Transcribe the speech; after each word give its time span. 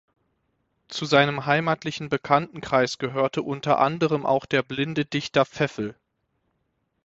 Zu 0.87 1.05
seinem 1.05 1.45
heimatlichen 1.45 2.09
Bekanntenkreis 2.09 2.97
gehörte 2.97 3.43
unter 3.43 3.77
anderem 3.77 4.25
auch 4.25 4.47
der 4.47 4.63
blinde 4.63 5.05
Dichter 5.05 5.45
Pfeffel. 5.45 5.93